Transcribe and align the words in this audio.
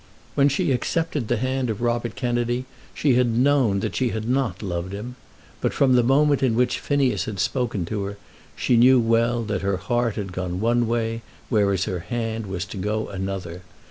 When 0.33 0.49
she 0.49 0.71
accepted 0.71 1.27
the 1.27 1.37
hand 1.37 1.69
of 1.69 1.79
Robert 1.79 2.15
Kennedy 2.15 2.65
she 2.91 3.13
had 3.13 3.27
known 3.37 3.81
that 3.81 3.95
she 3.95 4.09
had 4.09 4.27
not 4.27 4.63
loved 4.63 4.93
him; 4.93 5.15
but 5.61 5.73
from 5.75 5.93
the 5.93 6.01
moment 6.01 6.41
in 6.41 6.55
which 6.55 6.79
Phineas 6.79 7.25
had 7.25 7.39
spoken 7.39 7.85
to 7.85 8.05
her, 8.05 8.17
she 8.55 8.77
knew 8.77 8.99
well 8.99 9.43
that 9.43 9.61
her 9.61 9.77
heart 9.77 10.15
had 10.15 10.33
gone 10.33 10.59
one 10.59 10.87
way, 10.87 11.21
whereas 11.49 11.83
her 11.85 11.99
hand 11.99 12.47
was 12.47 12.65
to 12.65 12.77
go 12.77 13.09
another. 13.09 13.61